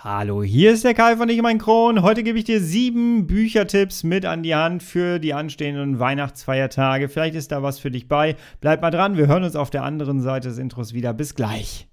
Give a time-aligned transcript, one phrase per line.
[0.00, 2.02] Hallo, hier ist der Kai von Ich mein Kron.
[2.02, 7.08] Heute gebe ich dir sieben Büchertipps mit an die Hand für die anstehenden Weihnachtsfeiertage.
[7.08, 8.36] Vielleicht ist da was für dich bei.
[8.60, 11.12] Bleib mal dran, wir hören uns auf der anderen Seite des Intros wieder.
[11.14, 11.87] Bis gleich.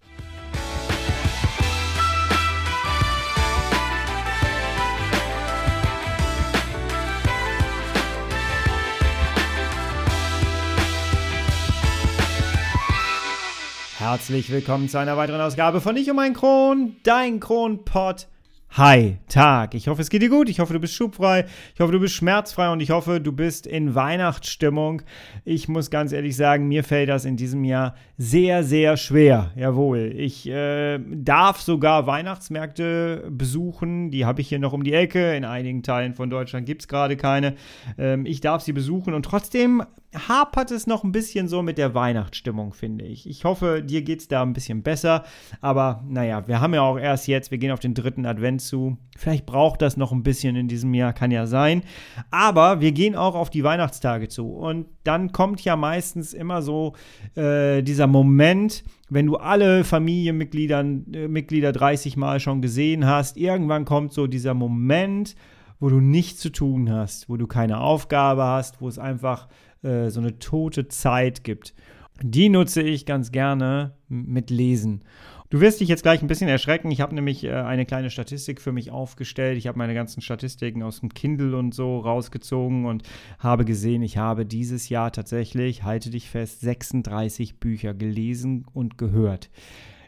[14.07, 18.27] Herzlich willkommen zu einer weiteren Ausgabe von Ich um ein Kron, dein Kronpott.
[18.69, 19.73] Hi, Tag.
[19.73, 20.47] Ich hoffe, es geht dir gut.
[20.47, 21.45] Ich hoffe, du bist schubfrei.
[21.73, 25.01] Ich hoffe, du bist schmerzfrei und ich hoffe, du bist in Weihnachtsstimmung.
[25.43, 29.51] Ich muss ganz ehrlich sagen, mir fällt das in diesem Jahr sehr, sehr schwer.
[29.55, 30.13] Jawohl.
[30.15, 34.11] Ich äh, darf sogar Weihnachtsmärkte besuchen.
[34.11, 35.35] Die habe ich hier noch um die Ecke.
[35.35, 37.55] In einigen Teilen von Deutschland gibt es gerade keine.
[37.97, 39.81] Ähm, ich darf sie besuchen und trotzdem
[40.27, 43.29] hapert es noch ein bisschen so mit der Weihnachtsstimmung, finde ich.
[43.29, 45.23] Ich hoffe, dir geht es da ein bisschen besser.
[45.61, 48.97] Aber naja, wir haben ja auch erst jetzt, wir gehen auf den dritten Advent zu.
[49.17, 51.83] Vielleicht braucht das noch ein bisschen in diesem Jahr, kann ja sein.
[52.31, 54.47] Aber wir gehen auch auf die Weihnachtstage zu.
[54.47, 56.93] Und dann kommt ja meistens immer so
[57.35, 63.37] äh, dieser Moment, wenn du alle Familienmitglieder äh, Mitglieder 30 Mal schon gesehen hast.
[63.37, 65.35] Irgendwann kommt so dieser Moment,
[65.79, 69.47] wo du nichts zu tun hast, wo du keine Aufgabe hast, wo es einfach
[69.85, 71.73] äh, so eine tote Zeit gibt.
[72.21, 75.03] Die nutze ich ganz gerne mit Lesen.
[75.49, 76.89] Du wirst dich jetzt gleich ein bisschen erschrecken.
[76.89, 79.57] Ich habe nämlich äh, eine kleine Statistik für mich aufgestellt.
[79.57, 83.03] Ich habe meine ganzen Statistiken aus dem Kindle und so rausgezogen und
[83.39, 89.51] habe gesehen, ich habe dieses Jahr tatsächlich, halte dich fest, 36 Bücher gelesen und gehört.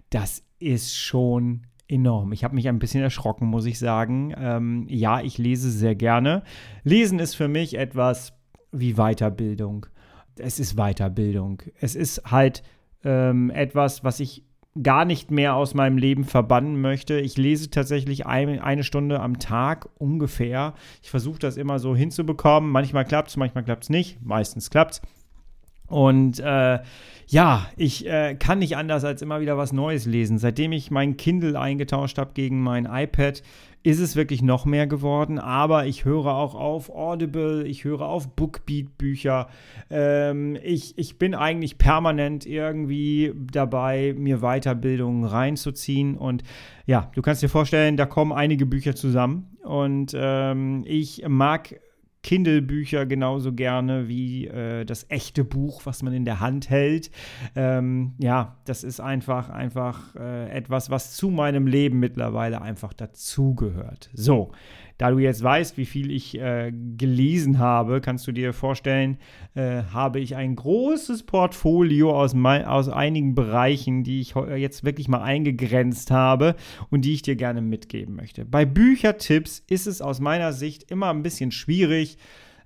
[0.10, 2.34] Das ist schon enorm.
[2.34, 4.34] Ich habe mich ein bisschen erschrocken, muss ich sagen.
[4.38, 6.44] Ähm, ja, ich lese sehr gerne.
[6.84, 8.34] Lesen ist für mich etwas
[8.72, 9.86] wie Weiterbildung.
[10.38, 11.64] Es ist Weiterbildung.
[11.80, 12.64] Es ist halt
[13.04, 14.44] ähm, etwas, was ich
[14.84, 17.20] gar nicht mehr aus meinem Leben verbannen möchte.
[17.20, 20.74] Ich lese tatsächlich ein, eine Stunde am Tag ungefähr.
[21.02, 22.70] Ich versuche das immer so hinzubekommen.
[22.70, 24.22] Manchmal klappt es, manchmal klappt es nicht.
[24.24, 25.02] Meistens klappt es.
[25.88, 26.80] Und äh,
[27.30, 30.38] ja, ich äh, kann nicht anders als immer wieder was Neues lesen.
[30.38, 33.44] Seitdem ich mein Kindle eingetauscht habe gegen mein iPad,
[33.84, 35.38] ist es wirklich noch mehr geworden.
[35.38, 39.48] Aber ich höre auch auf Audible, ich höre auf Bookbeat-Bücher.
[39.90, 46.18] Ähm, ich, ich bin eigentlich permanent irgendwie dabei, mir Weiterbildungen reinzuziehen.
[46.18, 46.44] Und
[46.86, 49.58] ja, du kannst dir vorstellen, da kommen einige Bücher zusammen.
[49.64, 51.80] Und ähm, ich mag
[52.28, 57.10] Kindle-Bücher genauso gerne wie äh, das echte Buch, was man in der Hand hält.
[57.56, 64.10] Ähm, ja, das ist einfach, einfach äh, etwas, was zu meinem Leben mittlerweile einfach dazugehört.
[64.14, 64.52] So,
[64.98, 69.18] da du jetzt weißt, wie viel ich äh, gelesen habe, kannst du dir vorstellen,
[69.56, 75.22] äh, habe ich ein großes Portfolio aus, aus einigen Bereichen, die ich jetzt wirklich mal
[75.22, 76.56] eingegrenzt habe
[76.90, 78.46] und die ich dir gerne mitgeben möchte.
[78.46, 82.18] Bei Büchertipps ist es aus meiner Sicht immer ein bisschen schwierig,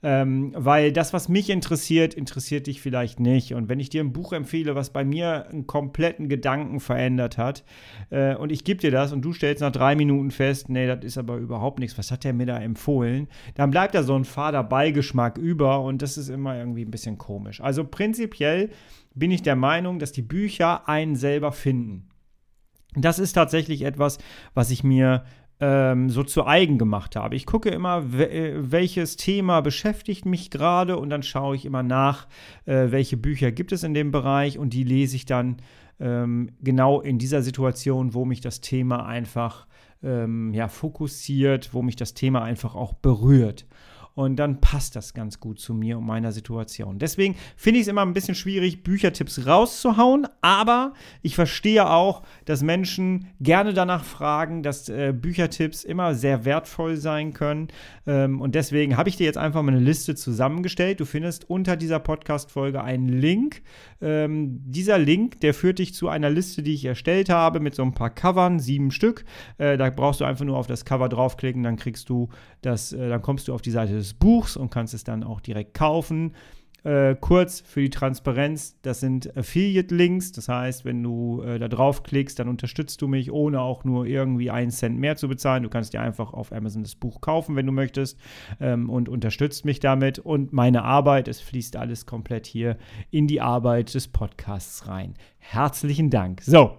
[0.04, 3.54] ähm, weil das, was mich interessiert, interessiert dich vielleicht nicht.
[3.54, 7.64] Und wenn ich dir ein Buch empfehle, was bei mir einen kompletten Gedanken verändert hat,
[8.10, 11.04] äh, und ich gebe dir das und du stellst nach drei Minuten fest, nee, das
[11.04, 14.26] ist aber überhaupt nichts, was hat der mir da empfohlen, dann bleibt da so ein
[14.26, 17.62] fader Beigeschmack über und das ist immer irgendwie ein bisschen komisch.
[17.62, 18.72] Also prinzipiell
[19.14, 22.08] bin ich der Meinung, dass die Bücher einen selber finden.
[22.96, 24.18] Das ist tatsächlich etwas,
[24.54, 25.24] was ich mir
[25.62, 27.36] ähm, so zu eigen gemacht habe.
[27.36, 32.28] Ich gucke immer, äh, welches Thema beschäftigt mich gerade und dann schaue ich immer nach,
[32.66, 35.58] äh, welche Bücher gibt es in dem Bereich und die lese ich dann
[36.00, 39.68] ähm, genau in dieser Situation, wo mich das Thema einfach
[40.04, 43.68] ähm, ja, fokussiert, wo mich das Thema einfach auch berührt
[44.14, 47.00] und dann passt das ganz gut zu mir und meiner Situation.
[47.00, 52.62] Deswegen finde ich es immer ein bisschen schwierig, Büchertipps rauszuhauen, aber ich verstehe auch, dass
[52.62, 57.70] Menschen gerne danach fragen, dass äh, Büchertipps immer sehr wertvoll sein können.
[58.06, 61.00] Ähm, und deswegen habe ich dir jetzt einfach mal eine Liste zusammengestellt.
[61.00, 63.62] Du findest unter dieser Podcast-Folge einen Link.
[64.02, 67.84] Ähm, dieser Link, der führt dich zu einer Liste, die ich erstellt habe mit so
[67.84, 69.26] ein paar Covern, sieben Stück.
[69.58, 72.30] Äh, da brauchst du einfach nur auf das Cover draufklicken, dann kriegst du
[72.62, 75.42] das, äh, dann kommst du auf die Seite des Buchs und kannst es dann auch
[75.42, 76.34] direkt kaufen.
[76.84, 80.32] Äh, kurz für die Transparenz, das sind Affiliate-Links.
[80.32, 84.50] Das heißt, wenn du äh, da draufklickst, dann unterstützt du mich, ohne auch nur irgendwie
[84.50, 85.62] einen Cent mehr zu bezahlen.
[85.62, 88.18] Du kannst dir einfach auf Amazon das Buch kaufen, wenn du möchtest,
[88.60, 90.18] ähm, und unterstützt mich damit.
[90.18, 92.78] Und meine Arbeit, es fließt alles komplett hier
[93.12, 95.14] in die Arbeit des Podcasts rein.
[95.38, 96.42] Herzlichen Dank.
[96.42, 96.78] So,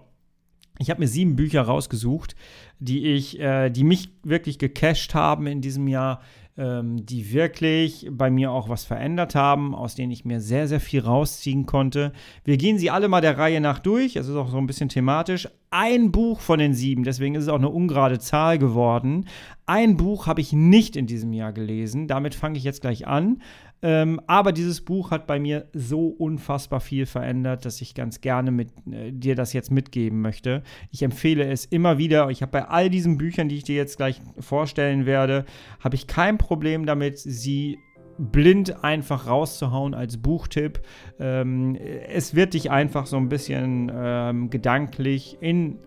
[0.79, 2.35] ich habe mir sieben Bücher rausgesucht,
[2.81, 6.21] die ich, äh, die mich wirklich gecasht haben in diesem Jahr,
[6.59, 10.81] ähm, die wirklich bei mir auch was verändert haben, aus denen ich mir sehr, sehr
[10.81, 12.13] viel rausziehen konnte.
[12.45, 14.17] Wir gehen sie alle mal der Reihe nach durch.
[14.17, 15.49] Es ist auch so ein bisschen thematisch.
[15.71, 19.27] Ein Buch von den sieben, deswegen ist es auch eine ungerade Zahl geworden.
[19.65, 22.09] Ein Buch habe ich nicht in diesem Jahr gelesen.
[22.09, 23.41] Damit fange ich jetzt gleich an.
[23.83, 28.51] Ähm, aber dieses Buch hat bei mir so unfassbar viel verändert, dass ich ganz gerne
[28.51, 30.63] mit äh, dir das jetzt mitgeben möchte.
[30.91, 32.31] Ich empfehle es immer wieder.
[32.31, 35.45] Ich habe bei all diesen Büchern, die ich dir jetzt gleich vorstellen werde,
[35.81, 37.79] habe ich kein Problem damit, sie
[38.19, 40.81] blind einfach rauszuhauen als Buchtipp.
[41.19, 45.79] Ähm, es wird dich einfach so ein bisschen ähm, gedanklich in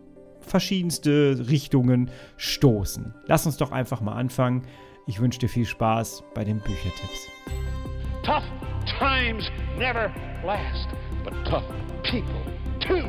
[0.42, 3.13] verschiedenste Richtungen stoßen.
[3.25, 4.63] Lass uns doch einfach mal anfangen.
[5.07, 7.35] Ich wünsche dir viel Spaß bei den Büchertipps.
[8.25, 8.44] Tough
[9.00, 10.12] times never
[10.44, 10.88] last,
[11.24, 11.63] but tough
[12.01, 12.42] people
[12.80, 13.06] too.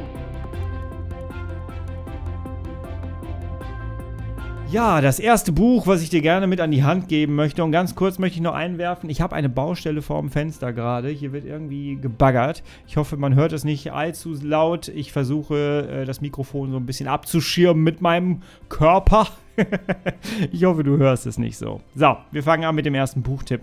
[4.71, 7.65] Ja, das erste Buch, was ich dir gerne mit an die Hand geben möchte.
[7.65, 11.09] Und ganz kurz möchte ich noch einwerfen, ich habe eine Baustelle vor dem Fenster gerade.
[11.09, 12.63] Hier wird irgendwie gebaggert.
[12.87, 14.89] Ich hoffe, man hört es nicht allzu laut.
[14.89, 19.29] Ich versuche, äh, das Mikrofon so ein bisschen abzuschirmen mit meinem Körper.
[20.53, 21.81] ich hoffe, du hörst es nicht so.
[21.95, 23.63] So, wir fangen an mit dem ersten Buchtipp.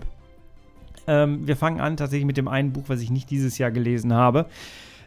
[1.06, 4.12] Ähm, wir fangen an tatsächlich mit dem einen Buch, was ich nicht dieses Jahr gelesen
[4.12, 4.46] habe.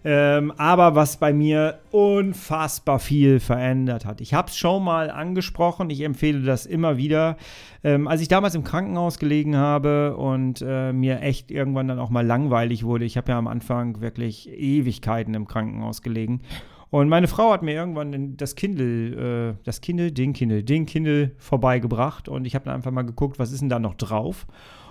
[0.03, 4.21] Ähm, aber was bei mir unfassbar viel verändert hat.
[4.21, 7.35] Ich habe es schon mal angesprochen, ich empfehle das immer wieder.
[7.83, 12.09] Ähm, als ich damals im Krankenhaus gelegen habe und äh, mir echt irgendwann dann auch
[12.09, 16.41] mal langweilig wurde, ich habe ja am Anfang wirklich Ewigkeiten im Krankenhaus gelegen.
[16.89, 21.31] Und meine Frau hat mir irgendwann das Kindle, äh, das Kindle, den Kindle, den Kindle
[21.37, 24.47] vorbeigebracht und ich habe dann einfach mal geguckt, was ist denn da noch drauf.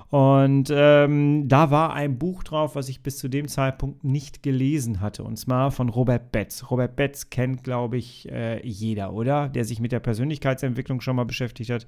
[0.08, 5.00] Und ähm, da war ein Buch drauf, was ich bis zu dem Zeitpunkt nicht gelesen
[5.00, 5.24] hatte.
[5.24, 6.70] Und zwar von Robert Betz.
[6.70, 9.48] Robert Betz kennt, glaube ich, äh, jeder, oder?
[9.48, 11.86] Der sich mit der Persönlichkeitsentwicklung schon mal beschäftigt hat.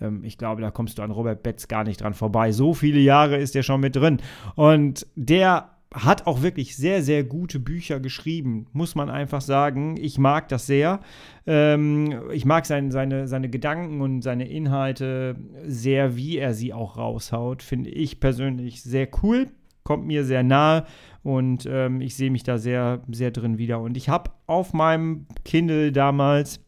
[0.00, 2.52] Ähm, ich glaube, da kommst du an Robert Betz gar nicht dran vorbei.
[2.52, 4.18] So viele Jahre ist der schon mit drin.
[4.56, 9.96] Und der hat auch wirklich sehr, sehr gute Bücher geschrieben, muss man einfach sagen.
[9.96, 11.00] Ich mag das sehr.
[11.46, 16.96] Ähm, ich mag sein, seine, seine Gedanken und seine Inhalte sehr, wie er sie auch
[16.96, 17.62] raushaut.
[17.62, 19.48] Finde ich persönlich sehr cool,
[19.84, 20.84] kommt mir sehr nahe
[21.22, 23.80] und ähm, ich sehe mich da sehr, sehr drin wieder.
[23.80, 26.60] Und ich habe auf meinem Kindle damals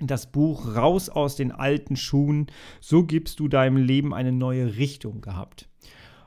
[0.00, 2.46] das Buch Raus aus den alten Schuhen,
[2.80, 5.68] so gibst du deinem Leben eine neue Richtung gehabt.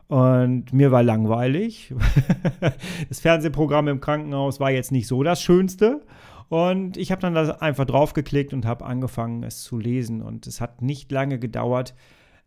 [0.08, 1.94] Und mir war langweilig.
[3.10, 6.02] das Fernsehprogramm im Krankenhaus war jetzt nicht so das Schönste.
[6.48, 10.22] Und ich habe dann da einfach draufgeklickt und habe angefangen, es zu lesen.
[10.22, 11.96] Und es hat nicht lange gedauert.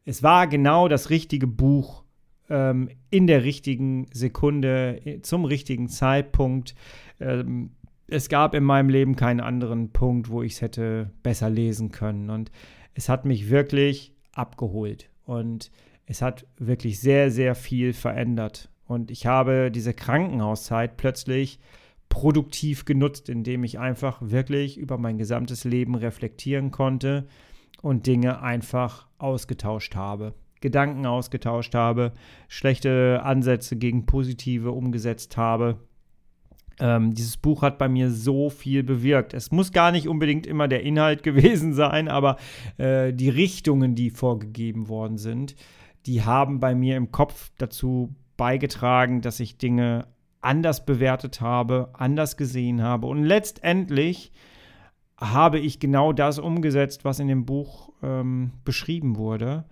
[0.04, 2.04] Es war genau das richtige Buch
[2.48, 6.76] ähm, in der richtigen Sekunde, zum richtigen Zeitpunkt.
[7.20, 7.70] Ähm,
[8.06, 12.30] es gab in meinem Leben keinen anderen Punkt, wo ich es hätte besser lesen können.
[12.30, 12.50] Und
[12.94, 15.10] es hat mich wirklich abgeholt.
[15.24, 15.70] Und
[16.08, 18.70] es hat wirklich sehr, sehr viel verändert.
[18.86, 21.60] Und ich habe diese Krankenhauszeit plötzlich
[22.08, 27.28] produktiv genutzt, indem ich einfach wirklich über mein gesamtes Leben reflektieren konnte
[27.82, 30.32] und Dinge einfach ausgetauscht habe.
[30.62, 32.12] Gedanken ausgetauscht habe,
[32.48, 35.76] schlechte Ansätze gegen positive umgesetzt habe.
[36.80, 39.34] Ähm, dieses Buch hat bei mir so viel bewirkt.
[39.34, 42.38] Es muss gar nicht unbedingt immer der Inhalt gewesen sein, aber
[42.78, 45.54] äh, die Richtungen, die vorgegeben worden sind,
[46.08, 50.06] die haben bei mir im Kopf dazu beigetragen, dass ich Dinge
[50.40, 53.06] anders bewertet habe, anders gesehen habe.
[53.06, 54.32] Und letztendlich
[55.20, 59.64] habe ich genau das umgesetzt, was in dem Buch ähm, beschrieben wurde.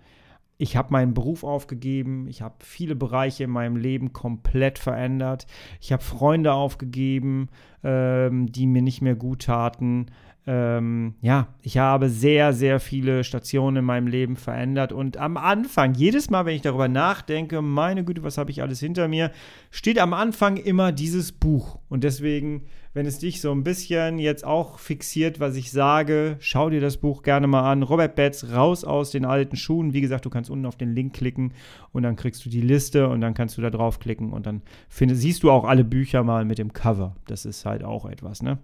[0.59, 5.47] Ich habe meinen Beruf aufgegeben, ich habe viele Bereiche in meinem Leben komplett verändert,
[5.79, 7.49] ich habe Freunde aufgegeben,
[7.83, 10.07] ähm, die mir nicht mehr gut taten
[10.49, 14.93] ähm, ja, ich habe sehr, sehr viele Stationen in meinem Leben verändert.
[14.93, 18.79] Und am Anfang, jedes Mal, wenn ich darüber nachdenke, meine Güte, was habe ich alles
[18.79, 19.31] hinter mir,
[19.71, 21.79] steht am Anfang immer dieses Buch.
[21.89, 22.63] Und deswegen,
[22.93, 26.95] wenn es dich so ein bisschen jetzt auch fixiert, was ich sage, schau dir das
[26.95, 27.83] Buch gerne mal an.
[27.83, 29.91] Robert Betz, raus aus den alten Schuhen.
[29.91, 31.51] Wie gesagt, du kannst unten auf den Link klicken
[31.91, 35.11] und dann kriegst du die Liste und dann kannst du da draufklicken und dann find,
[35.13, 37.17] siehst du auch alle Bücher mal mit dem Cover.
[37.27, 38.59] Das ist halt auch etwas, ne?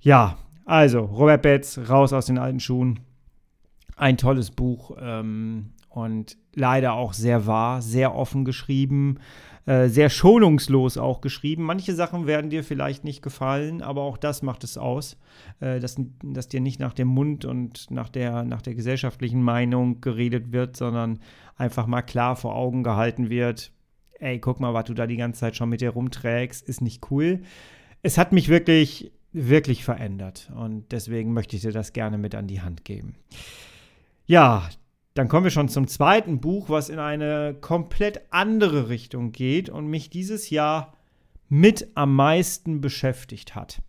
[0.00, 3.00] Ja, also, Robert Betz, raus aus den alten Schuhen.
[3.96, 9.18] Ein tolles Buch ähm, und leider auch sehr wahr, sehr offen geschrieben,
[9.66, 11.62] äh, sehr schonungslos auch geschrieben.
[11.62, 15.16] Manche Sachen werden dir vielleicht nicht gefallen, aber auch das macht es aus,
[15.60, 20.00] äh, dass, dass dir nicht nach dem Mund und nach der, nach der gesellschaftlichen Meinung
[20.00, 21.20] geredet wird, sondern
[21.56, 23.72] einfach mal klar vor Augen gehalten wird,
[24.18, 27.10] ey, guck mal, was du da die ganze Zeit schon mit dir rumträgst, ist nicht
[27.10, 27.40] cool.
[28.02, 30.50] Es hat mich wirklich wirklich verändert.
[30.56, 33.16] Und deswegen möchte ich dir das gerne mit an die Hand geben.
[34.26, 34.68] Ja,
[35.14, 39.86] dann kommen wir schon zum zweiten Buch, was in eine komplett andere Richtung geht und
[39.86, 40.94] mich dieses Jahr
[41.48, 43.82] mit am meisten beschäftigt hat.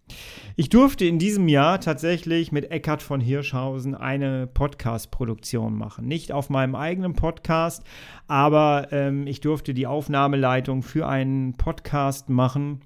[0.55, 6.05] Ich durfte in diesem Jahr tatsächlich mit Eckhard von Hirschhausen eine Podcast-Produktion machen.
[6.05, 7.83] Nicht auf meinem eigenen Podcast,
[8.27, 12.81] aber ähm, ich durfte die Aufnahmeleitung für einen Podcast machen.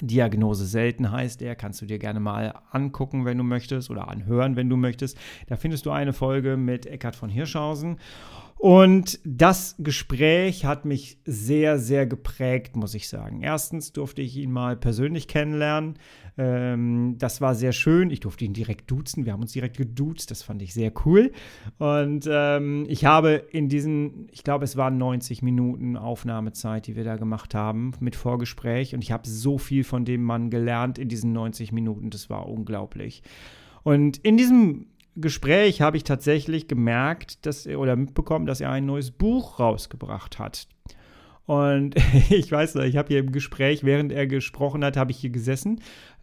[0.00, 4.56] Diagnose selten heißt er, kannst du dir gerne mal angucken, wenn du möchtest, oder anhören,
[4.56, 5.18] wenn du möchtest.
[5.48, 7.98] Da findest du eine Folge mit Eckhard von Hirschhausen.
[8.60, 13.40] Und das Gespräch hat mich sehr, sehr geprägt, muss ich sagen.
[13.40, 15.94] Erstens durfte ich ihn mal persönlich kennenlernen.
[16.36, 18.10] Ähm, das war sehr schön.
[18.10, 19.24] Ich durfte ihn direkt duzen.
[19.24, 20.30] Wir haben uns direkt geduzt.
[20.30, 21.32] Das fand ich sehr cool.
[21.78, 27.04] Und ähm, ich habe in diesen, ich glaube, es waren 90 Minuten Aufnahmezeit, die wir
[27.04, 28.94] da gemacht haben mit Vorgespräch.
[28.94, 32.10] Und ich habe so viel von dem Mann gelernt in diesen 90 Minuten.
[32.10, 33.22] Das war unglaublich.
[33.84, 34.84] Und in diesem
[35.16, 40.38] Gespräch habe ich tatsächlich gemerkt, dass er oder mitbekommen, dass er ein neues Buch rausgebracht
[40.38, 40.68] hat.
[41.46, 41.96] Und
[42.30, 45.30] ich weiß noch, ich habe hier im Gespräch, während er gesprochen hat, habe ich hier
[45.30, 45.80] gesessen,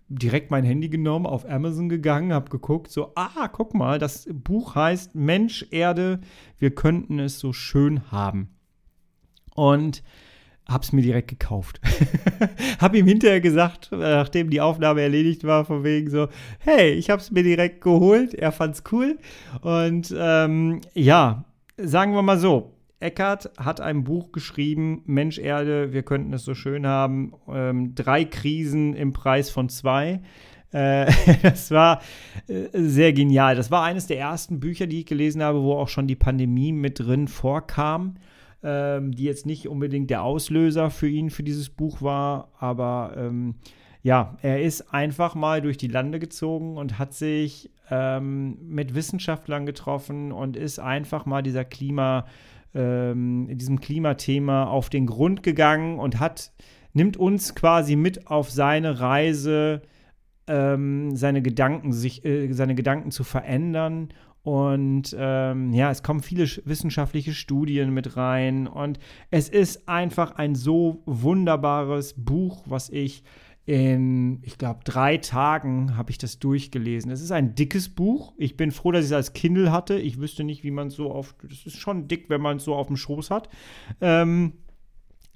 [0.10, 4.75] direkt mein Handy genommen, auf Amazon gegangen, habe geguckt, so, ah, guck mal, das Buch
[4.75, 6.22] heißt Mensch, Erde,
[6.60, 8.50] wir könnten es so schön haben.
[9.53, 10.03] Und
[10.67, 11.79] hab's mir direkt gekauft.
[12.79, 16.27] hab ihm hinterher gesagt, nachdem die Aufnahme erledigt war, von wegen so,
[16.59, 18.33] hey, ich hab's mir direkt geholt.
[18.33, 19.17] Er fand's cool.
[19.62, 21.45] Und ähm, ja,
[21.77, 26.55] sagen wir mal so, Eckart hat ein Buch geschrieben, Mensch Erde, wir könnten es so
[26.55, 27.33] schön haben.
[27.47, 30.21] Ähm, drei Krisen im Preis von zwei.
[30.71, 31.12] Äh,
[31.43, 32.01] das war
[32.47, 33.55] äh, sehr genial.
[33.55, 36.71] Das war eines der ersten Bücher, die ich gelesen habe, wo auch schon die Pandemie
[36.71, 38.15] mit drin vorkam
[38.63, 43.55] ähm, die jetzt nicht unbedingt der Auslöser für ihn für dieses Buch war, aber ähm,
[44.03, 49.65] ja, er ist einfach mal durch die Lande gezogen und hat sich ähm, mit Wissenschaftlern
[49.65, 52.25] getroffen und ist einfach mal dieser Klima,
[52.73, 56.51] ähm, diesem Klimathema auf den Grund gegangen und hat,
[56.93, 59.81] nimmt uns quasi mit auf seine Reise,
[60.47, 64.09] ähm, seine Gedanken, sich, äh, seine Gedanken zu verändern
[64.47, 68.65] und ähm, ja, es kommen viele wissenschaftliche Studien mit rein.
[68.65, 68.97] Und
[69.29, 73.25] es ist einfach ein so wunderbares Buch, was ich
[73.65, 77.11] in, ich glaube, drei Tagen habe ich das durchgelesen.
[77.11, 78.35] Es ist ein dickes Buch.
[78.37, 79.99] Ich bin froh, dass ich es als Kindle hatte.
[79.99, 81.35] Ich wüsste nicht, wie man es so auf.
[81.43, 83.49] Das ist schon dick, wenn man es so auf dem Schoß hat.
[83.99, 84.53] Ähm,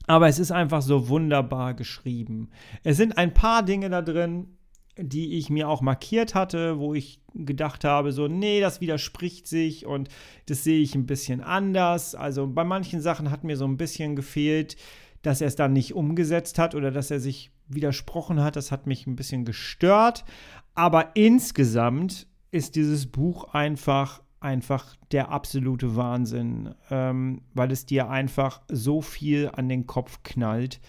[0.07, 2.49] aber es ist einfach so wunderbar geschrieben.
[2.85, 4.55] Es sind ein paar Dinge da drin,
[4.97, 9.85] die ich mir auch markiert hatte, wo ich gedacht habe, so, nee, das widerspricht sich
[9.85, 10.09] und
[10.47, 12.15] das sehe ich ein bisschen anders.
[12.15, 14.75] Also bei manchen Sachen hat mir so ein bisschen gefehlt,
[15.21, 18.55] dass er es dann nicht umgesetzt hat oder dass er sich widersprochen hat.
[18.55, 20.25] Das hat mich ein bisschen gestört.
[20.73, 28.61] Aber insgesamt ist dieses Buch einfach, einfach der absolute Wahnsinn, ähm, weil es dir einfach
[28.67, 30.81] so viel an den Kopf knallt,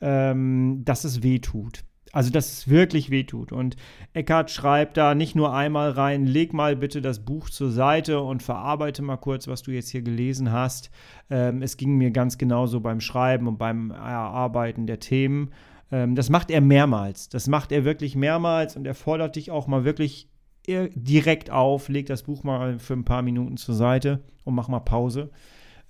[0.00, 1.84] ähm, dass es weh tut.
[2.12, 3.52] Also, dass es wirklich wehtut.
[3.52, 3.76] Und
[4.12, 8.42] Eckhart schreibt da nicht nur einmal rein, leg mal bitte das Buch zur Seite und
[8.42, 10.90] verarbeite mal kurz, was du jetzt hier gelesen hast.
[11.30, 15.50] Ähm, es ging mir ganz genauso beim Schreiben und beim Erarbeiten der Themen.
[15.90, 17.30] Ähm, das macht er mehrmals.
[17.30, 20.28] Das macht er wirklich mehrmals und er fordert dich auch mal wirklich
[20.66, 24.80] direkt auf, leg das Buch mal für ein paar Minuten zur Seite und mach mal
[24.80, 25.30] Pause,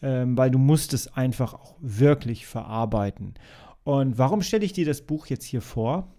[0.01, 3.35] ähm, weil du musst es einfach auch wirklich verarbeiten.
[3.85, 6.15] Und warum stelle ich dir das Buch jetzt hier vor?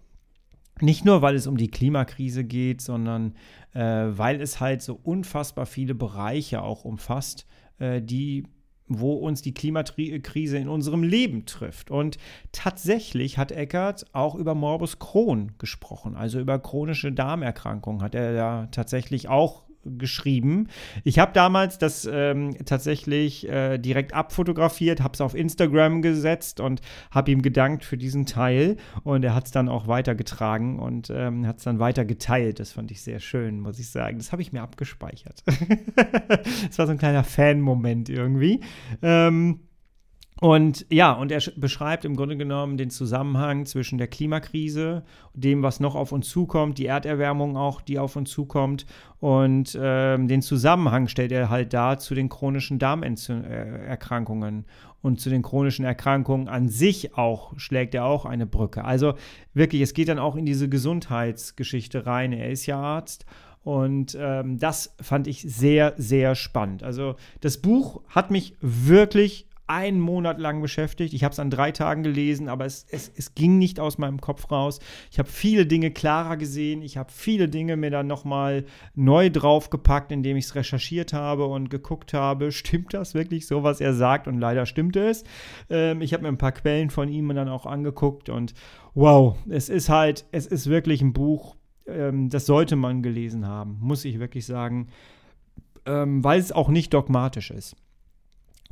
[0.80, 3.34] Nicht nur, weil es um die Klimakrise geht, sondern
[3.74, 7.46] äh, weil es halt so unfassbar viele Bereiche auch umfasst,
[7.78, 8.44] äh, die
[8.86, 11.90] wo uns die Klimakrise in unserem Leben trifft.
[11.90, 12.18] Und
[12.52, 18.66] tatsächlich hat Eckert auch über Morbus Crohn gesprochen, also über chronische Darmerkrankungen hat er ja
[18.66, 20.68] tatsächlich auch geschrieben.
[21.04, 26.80] Ich habe damals das ähm, tatsächlich äh, direkt abfotografiert, habe es auf Instagram gesetzt und
[27.10, 28.76] habe ihm gedankt für diesen Teil.
[29.02, 32.60] Und er hat es dann auch weitergetragen und ähm, hat es dann weiter geteilt.
[32.60, 34.18] Das fand ich sehr schön, muss ich sagen.
[34.18, 35.42] Das habe ich mir abgespeichert.
[35.96, 38.60] das war so ein kleiner Fan-Moment irgendwie.
[39.02, 39.60] Ähm,
[40.44, 45.80] und ja, und er beschreibt im Grunde genommen den Zusammenhang zwischen der Klimakrise, dem, was
[45.80, 48.84] noch auf uns zukommt, die Erderwärmung auch, die auf uns zukommt,
[49.20, 54.66] und ähm, den Zusammenhang stellt er halt dar zu den chronischen Darmerkrankungen.
[55.00, 58.84] Und zu den chronischen Erkrankungen an sich auch schlägt er auch eine Brücke.
[58.84, 59.14] Also
[59.54, 62.34] wirklich, es geht dann auch in diese Gesundheitsgeschichte rein.
[62.34, 63.24] Er ist ja Arzt
[63.62, 66.82] und ähm, das fand ich sehr, sehr spannend.
[66.82, 71.14] Also das Buch hat mich wirklich einen Monat lang beschäftigt.
[71.14, 74.20] Ich habe es an drei Tagen gelesen, aber es, es, es ging nicht aus meinem
[74.20, 74.78] Kopf raus.
[75.10, 76.82] Ich habe viele Dinge klarer gesehen.
[76.82, 81.70] Ich habe viele Dinge mir dann nochmal neu draufgepackt, indem ich es recherchiert habe und
[81.70, 84.28] geguckt habe, stimmt das wirklich so, was er sagt?
[84.28, 85.24] Und leider stimmte es.
[85.70, 88.54] Ähm, ich habe mir ein paar Quellen von ihm dann auch angeguckt und
[88.94, 91.56] wow, es ist halt, es ist wirklich ein Buch,
[91.86, 94.88] ähm, das sollte man gelesen haben, muss ich wirklich sagen,
[95.86, 97.76] ähm, weil es auch nicht dogmatisch ist.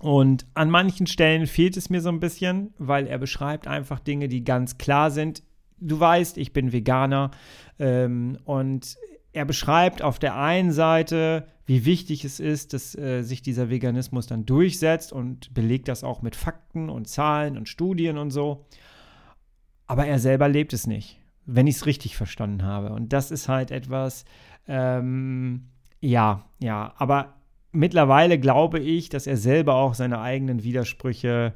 [0.02, 4.26] Und an manchen Stellen fehlt es mir so ein bisschen, weil er beschreibt einfach Dinge,
[4.26, 5.44] die ganz klar sind.
[5.78, 7.30] Du weißt, ich bin Veganer
[7.78, 8.97] ähm, und
[9.32, 14.26] er beschreibt auf der einen Seite, wie wichtig es ist, dass äh, sich dieser Veganismus
[14.26, 18.66] dann durchsetzt und belegt das auch mit Fakten und Zahlen und Studien und so.
[19.87, 22.90] Aber er selber lebt es nicht, wenn ich es richtig verstanden habe.
[22.90, 24.25] Und das ist halt etwas,
[24.66, 25.68] ähm,
[26.00, 27.35] ja, ja, aber
[27.73, 31.55] mittlerweile glaube ich, dass er selber auch seine eigenen Widersprüche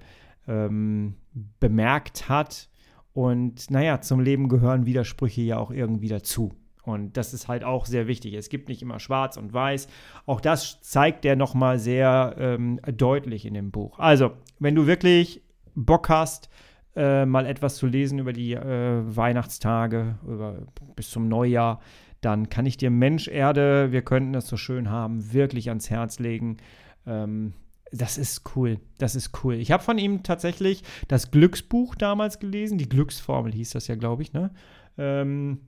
[0.48, 1.14] ähm,
[1.60, 2.68] bemerkt hat.
[3.12, 6.54] Und naja, zum Leben gehören Widersprüche ja auch irgendwie dazu.
[6.82, 8.34] Und das ist halt auch sehr wichtig.
[8.34, 9.88] Es gibt nicht immer schwarz und weiß.
[10.24, 13.98] Auch das zeigt er nochmal sehr ähm, deutlich in dem Buch.
[13.98, 15.42] Also, wenn du wirklich
[15.74, 16.48] Bock hast,
[16.94, 20.58] äh, mal etwas zu lesen über die äh, Weihnachtstage, über,
[20.94, 21.80] bis zum Neujahr,
[22.26, 26.18] dann kann ich dir Mensch, Erde, wir könnten das so schön haben, wirklich ans Herz
[26.18, 26.56] legen.
[27.06, 27.52] Ähm,
[27.92, 28.80] das ist cool.
[28.98, 29.54] Das ist cool.
[29.54, 32.78] Ich habe von ihm tatsächlich das Glücksbuch damals gelesen.
[32.78, 34.50] Die Glücksformel hieß das ja, glaube ich, ne?
[34.98, 35.60] Ähm,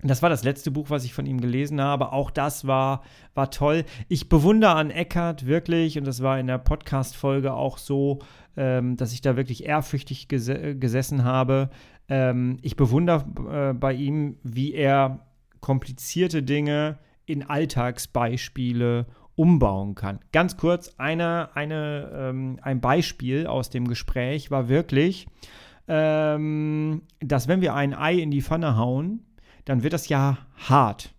[0.00, 2.10] das war das letzte Buch, was ich von ihm gelesen habe.
[2.10, 3.02] Auch das war,
[3.34, 3.84] war toll.
[4.08, 8.20] Ich bewundere an Eckart wirklich, und das war in der Podcast-Folge auch so,
[8.56, 11.68] ähm, dass ich da wirklich ehrfürchtig ges gesessen habe.
[12.08, 15.20] Ähm, ich bewundere äh, bei ihm, wie er
[15.62, 20.18] komplizierte Dinge in Alltagsbeispiele umbauen kann.
[20.32, 25.26] Ganz kurz, eine, eine, ähm, ein Beispiel aus dem Gespräch war wirklich,
[25.88, 29.24] ähm, dass wenn wir ein Ei in die Pfanne hauen,
[29.64, 31.14] dann wird das ja hart.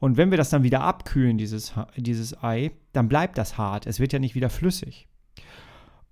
[0.00, 3.86] Und wenn wir das dann wieder abkühlen, dieses, dieses Ei, dann bleibt das hart.
[3.86, 5.06] Es wird ja nicht wieder flüssig.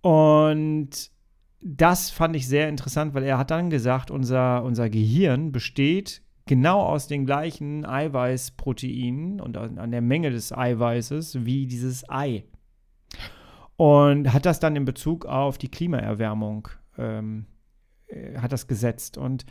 [0.00, 1.10] Und
[1.60, 6.82] das fand ich sehr interessant, weil er hat dann gesagt, unser, unser Gehirn besteht genau
[6.82, 12.44] aus den gleichen Eiweißproteinen und an der Menge des Eiweißes wie dieses Ei.
[13.76, 17.46] Und hat das dann in Bezug auf die Klimaerwärmung ähm,
[18.06, 19.18] äh, hat das gesetzt.
[19.18, 19.44] Und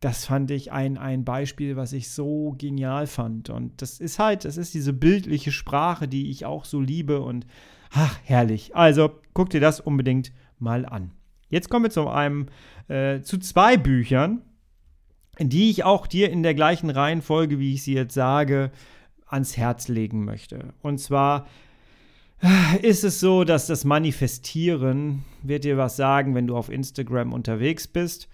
[0.00, 3.50] das fand ich ein, ein Beispiel, was ich so genial fand.
[3.50, 7.46] Und das ist halt, das ist diese bildliche Sprache, die ich auch so liebe und
[7.90, 8.76] ach, herrlich.
[8.76, 11.12] Also guck dir das unbedingt mal an.
[11.48, 12.46] Jetzt kommen wir zu einem,
[12.88, 14.42] äh, zu zwei Büchern,
[15.40, 18.70] die ich auch dir in der gleichen Reihenfolge, wie ich sie jetzt sage,
[19.26, 20.74] ans Herz legen möchte.
[20.82, 21.46] Und zwar
[22.40, 27.32] äh, ist es so, dass das Manifestieren wird dir was sagen, wenn du auf Instagram
[27.32, 28.28] unterwegs bist.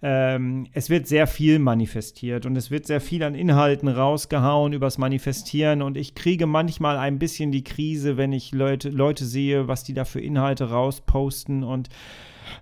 [0.00, 4.96] Ähm, es wird sehr viel manifestiert und es wird sehr viel an Inhalten rausgehauen übers
[4.96, 9.82] Manifestieren und ich kriege manchmal ein bisschen die Krise, wenn ich Leute, Leute sehe, was
[9.82, 11.88] die da für Inhalte rausposten und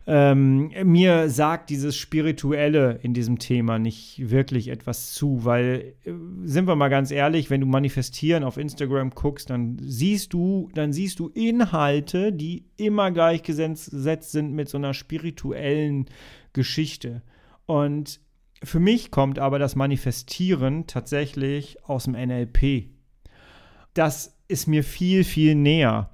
[0.06, 6.12] ähm, mir sagt dieses Spirituelle in diesem Thema nicht wirklich etwas zu, weil, äh,
[6.44, 10.92] sind wir mal ganz ehrlich, wenn du manifestieren auf Instagram guckst, dann siehst du, dann
[10.92, 13.90] siehst du Inhalte, die immer gleichgesetzt
[14.30, 16.06] sind mit so einer spirituellen
[16.56, 17.22] Geschichte.
[17.66, 18.20] Und
[18.64, 22.88] für mich kommt aber das Manifestieren tatsächlich aus dem NLP.
[23.94, 26.10] Das ist mir viel, viel näher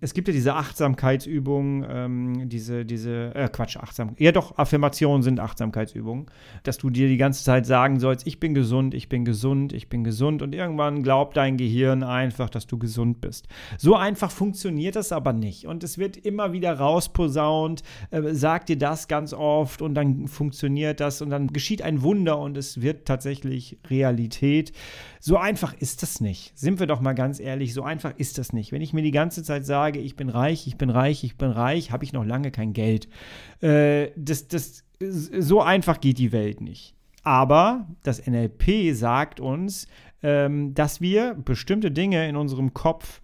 [0.00, 5.40] es gibt ja diese Achtsamkeitsübungen, ähm, diese, diese, äh, Quatsch, Achtsam, ja doch, Affirmationen sind
[5.40, 6.26] Achtsamkeitsübungen,
[6.62, 9.88] dass du dir die ganze Zeit sagen sollst, ich bin gesund, ich bin gesund, ich
[9.88, 13.48] bin gesund und irgendwann glaubt dein Gehirn einfach, dass du gesund bist.
[13.78, 18.78] So einfach funktioniert das aber nicht und es wird immer wieder rausposaunt, äh, sagt dir
[18.78, 23.06] das ganz oft und dann funktioniert das und dann geschieht ein Wunder und es wird
[23.06, 24.72] tatsächlich Realität.
[25.20, 26.52] So einfach ist das nicht.
[26.58, 28.72] Sind wir doch mal ganz ehrlich, so einfach ist das nicht.
[28.72, 31.50] Wenn ich mir die ganze Zeit sage, ich bin reich, ich bin reich, ich bin
[31.50, 33.08] reich, habe ich noch lange kein Geld.
[33.60, 36.94] Äh, das, das, so einfach geht die Welt nicht.
[37.22, 39.86] Aber das NLP sagt uns,
[40.22, 43.22] ähm, dass wir bestimmte Dinge in unserem Kopf,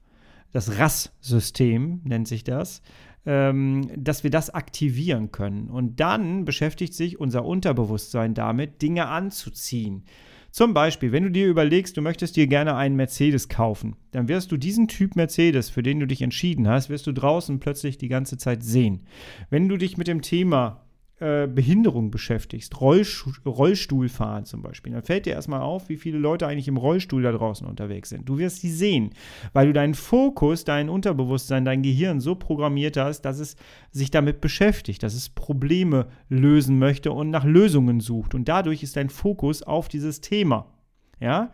[0.53, 2.83] das RAS-System nennt sich das,
[3.27, 5.69] ähm, dass wir das aktivieren können.
[5.69, 10.05] Und dann beschäftigt sich unser Unterbewusstsein damit, Dinge anzuziehen.
[10.51, 14.51] Zum Beispiel, wenn du dir überlegst, du möchtest dir gerne einen Mercedes kaufen, dann wirst
[14.51, 18.09] du diesen Typ Mercedes, für den du dich entschieden hast, wirst du draußen plötzlich die
[18.09, 19.03] ganze Zeit sehen.
[19.49, 20.85] Wenn du dich mit dem Thema
[21.21, 26.47] äh, Behinderung beschäftigst, Rollstuhl, Rollstuhlfahren zum Beispiel, dann fällt dir erstmal auf, wie viele Leute
[26.47, 28.27] eigentlich im Rollstuhl da draußen unterwegs sind.
[28.27, 29.11] Du wirst sie sehen,
[29.53, 33.57] weil du deinen Fokus, dein Unterbewusstsein, dein Gehirn so programmiert hast, dass es
[33.91, 38.35] sich damit beschäftigt, dass es Probleme lösen möchte und nach Lösungen sucht.
[38.35, 40.73] Und dadurch ist dein Fokus auf dieses Thema.
[41.21, 41.53] Ja?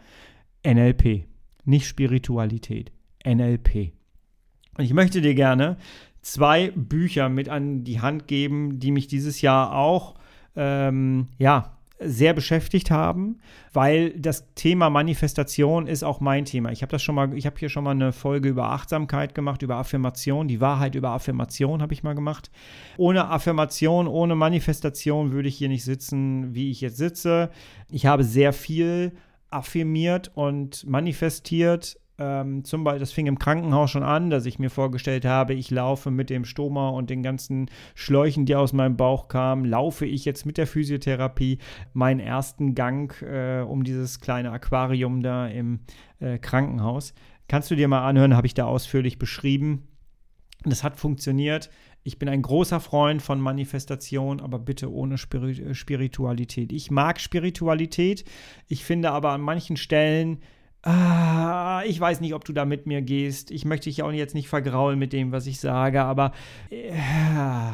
[0.64, 1.24] NLP,
[1.64, 2.92] nicht Spiritualität.
[3.26, 3.92] NLP.
[4.78, 5.76] Und ich möchte dir gerne
[6.26, 10.16] zwei Bücher mit an die Hand geben, die mich dieses Jahr auch
[10.56, 13.38] ähm, ja, sehr beschäftigt haben,
[13.72, 16.72] weil das Thema Manifestation ist auch mein Thema.
[16.72, 19.62] Ich habe das schon mal, ich habe hier schon mal eine Folge über Achtsamkeit gemacht,
[19.62, 22.50] über Affirmation, die Wahrheit über Affirmation habe ich mal gemacht.
[22.96, 27.50] Ohne Affirmation, ohne Manifestation würde ich hier nicht sitzen, wie ich jetzt sitze.
[27.88, 29.12] Ich habe sehr viel
[29.50, 34.70] affirmiert und manifestiert ähm, zum Beispiel, das fing im Krankenhaus schon an, dass ich mir
[34.70, 39.28] vorgestellt habe, ich laufe mit dem Stoma und den ganzen Schläuchen, die aus meinem Bauch
[39.28, 41.58] kamen, laufe ich jetzt mit der Physiotherapie
[41.92, 45.80] meinen ersten Gang äh, um dieses kleine Aquarium da im
[46.20, 47.12] äh, Krankenhaus.
[47.48, 49.86] Kannst du dir mal anhören, habe ich da ausführlich beschrieben.
[50.64, 51.70] Das hat funktioniert.
[52.02, 56.72] Ich bin ein großer Freund von Manifestation, aber bitte ohne Spiritualität.
[56.72, 58.24] Ich mag Spiritualität.
[58.68, 60.38] Ich finde aber an manchen Stellen
[60.86, 63.50] Ah, ich weiß nicht, ob du da mit mir gehst.
[63.50, 66.30] Ich möchte dich auch jetzt nicht vergraulen mit dem, was ich sage, aber
[66.70, 66.92] äh,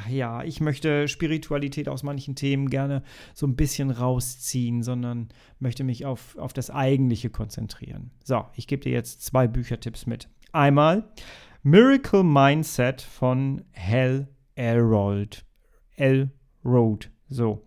[0.09, 3.03] ja, ich möchte Spiritualität aus manchen Themen gerne
[3.35, 8.13] so ein bisschen rausziehen, sondern möchte mich auf, auf das Eigentliche konzentrieren.
[8.25, 10.31] So, ich gebe dir jetzt zwei Büchertipps mit.
[10.53, 11.05] Einmal
[11.63, 15.45] Miracle Mindset von Hal Elrod.
[15.97, 17.11] Elrod.
[17.29, 17.63] So.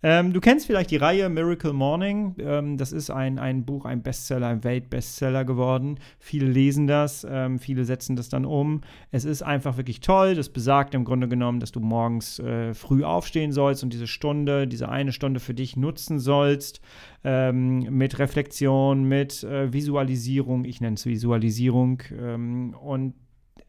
[0.00, 2.36] Ähm, du kennst vielleicht die Reihe Miracle Morning.
[2.38, 5.98] Ähm, das ist ein, ein Buch, ein Bestseller, ein Weltbestseller geworden.
[6.20, 8.82] Viele lesen das, ähm, viele setzen das dann um.
[9.10, 10.36] Es ist einfach wirklich toll.
[10.36, 14.68] Das besagt im Grunde genommen, dass du morgens äh, früh aufstehen sollst und diese Stunde,
[14.68, 16.80] diese eine Stunde für dich nutzen sollst.
[17.24, 20.64] Ähm, mit Reflexion, mit äh, Visualisierung.
[20.64, 22.02] Ich nenne es Visualisierung.
[22.16, 23.14] Ähm, und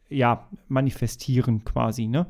[0.08, 2.26] ja, manifestieren quasi, ne?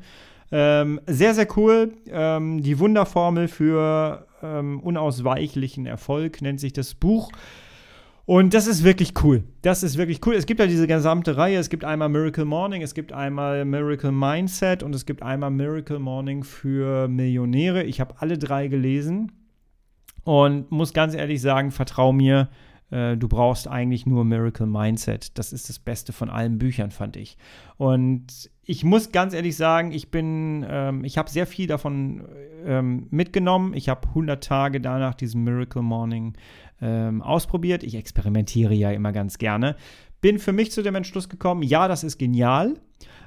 [0.51, 1.93] Ähm, sehr, sehr cool.
[2.09, 7.31] Ähm, die Wunderformel für ähm, unausweichlichen Erfolg nennt sich das Buch.
[8.25, 9.43] Und das ist wirklich cool.
[9.61, 10.35] Das ist wirklich cool.
[10.35, 11.57] Es gibt ja diese gesamte Reihe.
[11.57, 15.99] Es gibt einmal Miracle Morning, es gibt einmal Miracle Mindset und es gibt einmal Miracle
[15.99, 17.83] Morning für Millionäre.
[17.83, 19.31] Ich habe alle drei gelesen
[20.23, 22.49] und muss ganz ehrlich sagen, vertrau mir,
[22.91, 25.37] äh, du brauchst eigentlich nur Miracle Mindset.
[25.37, 27.37] Das ist das Beste von allen Büchern, fand ich.
[27.77, 32.25] Und ich muss ganz ehrlich sagen, ich bin, ähm, ich habe sehr viel davon
[32.65, 33.73] ähm, mitgenommen.
[33.73, 36.35] Ich habe 100 Tage danach diesen Miracle Morning
[36.81, 37.83] ähm, ausprobiert.
[37.83, 39.75] Ich experimentiere ja immer ganz gerne.
[40.21, 42.75] Bin für mich zu dem Entschluss gekommen, ja, das ist genial.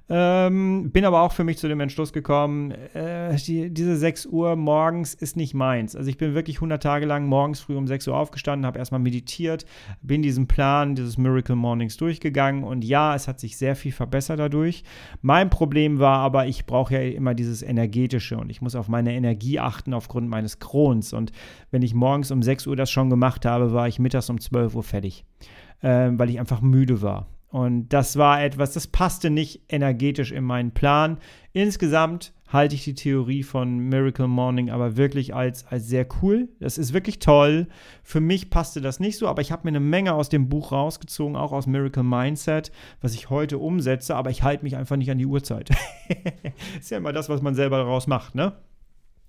[0.06, 4.54] Ähm, bin aber auch für mich zu dem Entschluss gekommen, äh, die, diese 6 Uhr
[4.54, 5.96] morgens ist nicht meins.
[5.96, 9.00] Also ich bin wirklich 100 Tage lang morgens früh um 6 Uhr aufgestanden, habe erstmal
[9.00, 9.64] meditiert,
[10.02, 14.38] bin diesen Plan dieses Miracle Mornings durchgegangen und ja, es hat sich sehr viel verbessert
[14.38, 14.84] dadurch.
[15.22, 19.14] Mein Problem war aber, ich brauche ja immer dieses energetische und ich muss auf meine
[19.14, 21.32] Energie achten aufgrund meines Krons und
[21.70, 24.74] wenn ich morgens um 6 Uhr das schon gemacht habe, war ich mittags um 12
[24.74, 25.24] Uhr fertig,
[25.80, 27.26] äh, weil ich einfach müde war.
[27.55, 31.19] Und das war etwas, das passte nicht energetisch in meinen Plan.
[31.53, 36.49] Insgesamt halte ich die Theorie von Miracle Morning aber wirklich als, als sehr cool.
[36.59, 37.69] Das ist wirklich toll.
[38.03, 40.73] Für mich passte das nicht so, aber ich habe mir eine Menge aus dem Buch
[40.73, 45.12] rausgezogen, auch aus Miracle Mindset, was ich heute umsetze, aber ich halte mich einfach nicht
[45.12, 45.71] an die Uhrzeit.
[46.81, 48.55] ist ja immer das, was man selber daraus macht, ne?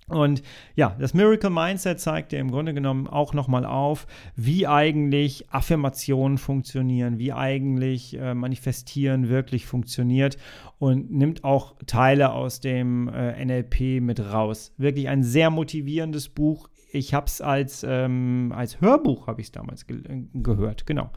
[0.08, 0.42] Und
[0.76, 6.38] ja, das Miracle Mindset zeigt dir im Grunde genommen auch nochmal auf, wie eigentlich Affirmationen
[6.38, 10.38] funktionieren, wie eigentlich äh, Manifestieren wirklich funktioniert
[10.78, 14.72] und nimmt auch Teile aus dem äh, NLP mit raus.
[14.76, 19.52] Wirklich ein sehr motivierendes Buch ich habe es als, ähm, als Hörbuch, habe ich es
[19.52, 21.10] damals ge äh, gehört, genau.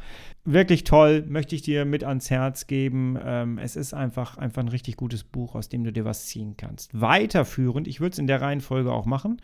[0.45, 3.17] Wirklich toll, möchte ich dir mit ans Herz geben.
[3.23, 6.55] Ähm, es ist einfach, einfach ein richtig gutes Buch, aus dem du dir was ziehen
[6.57, 6.99] kannst.
[6.99, 9.37] Weiterführend, ich würde es in der Reihenfolge auch machen,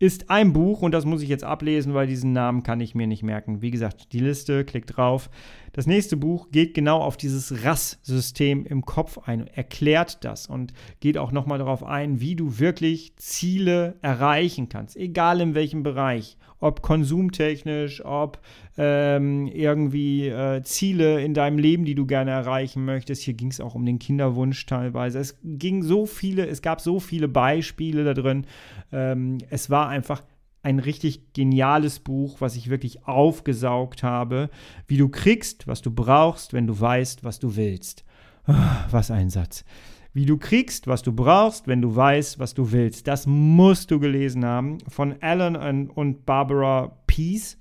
[0.00, 3.06] ist ein Buch, und das muss ich jetzt ablesen, weil diesen Namen kann ich mir
[3.06, 3.60] nicht merken.
[3.60, 5.28] Wie gesagt, die Liste, klick drauf.
[5.74, 11.18] Das nächste Buch geht genau auf dieses RAS-System im Kopf ein, erklärt das und geht
[11.18, 16.38] auch nochmal darauf ein, wie du wirklich Ziele erreichen kannst, egal in welchem Bereich.
[16.60, 18.38] Ob konsumtechnisch, ob
[18.76, 23.22] ähm, irgendwie äh, Ziele in deinem Leben, die du gerne erreichen möchtest.
[23.22, 25.18] Hier ging es auch um den Kinderwunsch teilweise.
[25.18, 28.46] Es ging so viele, es gab so viele Beispiele da drin.
[28.92, 30.22] Ähm, es war einfach
[30.62, 34.50] ein richtig geniales Buch, was ich wirklich aufgesaugt habe,
[34.86, 38.04] wie du kriegst, was du brauchst, wenn du weißt, was du willst.
[38.44, 39.64] Ah, was ein Satz.
[40.12, 43.06] Wie du kriegst, was du brauchst, wenn du weißt, was du willst.
[43.06, 47.58] Das musst du gelesen haben von Alan und Barbara Peace.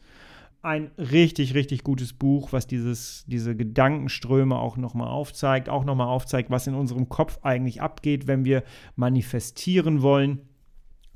[0.62, 6.50] Ein richtig, richtig gutes Buch, was dieses, diese Gedankenströme auch nochmal aufzeigt, auch nochmal aufzeigt,
[6.50, 8.64] was in unserem Kopf eigentlich abgeht, wenn wir
[8.96, 10.42] manifestieren wollen.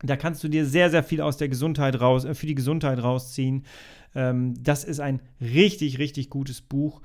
[0.04, 3.02] Da kannst du dir sehr, sehr viel aus der Gesundheit raus, äh, für die Gesundheit
[3.02, 3.66] rausziehen.
[4.14, 7.02] Ähm, das ist ein richtig, richtig gutes Buch.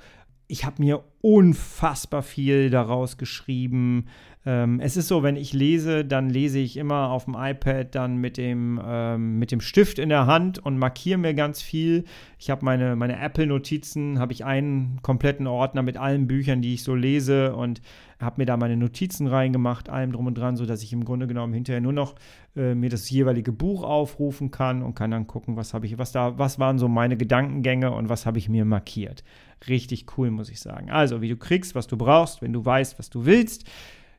[0.50, 4.06] Ich habe mir unfassbar viel daraus geschrieben.
[4.46, 8.16] Ähm, es ist so, wenn ich lese, dann lese ich immer auf dem iPad dann
[8.16, 12.04] mit dem, ähm, mit dem Stift in der Hand und markiere mir ganz viel.
[12.38, 16.82] Ich habe meine, meine Apple-Notizen, habe ich einen kompletten Ordner mit allen Büchern, die ich
[16.82, 17.82] so lese und
[18.18, 21.52] habe mir da meine Notizen reingemacht, allem drum und dran, sodass ich im Grunde genommen
[21.52, 22.14] hinterher nur noch
[22.56, 26.11] äh, mir das jeweilige Buch aufrufen kann und kann dann gucken, was habe ich, was
[26.12, 29.24] da, was waren so meine Gedankengänge und was habe ich mir markiert.
[29.66, 30.90] Richtig cool, muss ich sagen.
[30.90, 33.64] Also, wie du kriegst, was du brauchst, wenn du weißt, was du willst.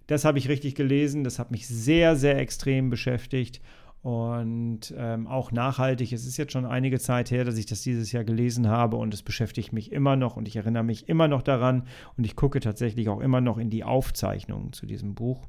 [0.07, 1.23] Das habe ich richtig gelesen.
[1.23, 3.61] Das hat mich sehr, sehr extrem beschäftigt
[4.01, 6.13] und ähm, auch nachhaltig.
[6.13, 9.13] Es ist jetzt schon einige Zeit her, dass ich das dieses Jahr gelesen habe und
[9.13, 11.83] es beschäftigt mich immer noch und ich erinnere mich immer noch daran
[12.17, 15.47] und ich gucke tatsächlich auch immer noch in die Aufzeichnungen zu diesem Buch.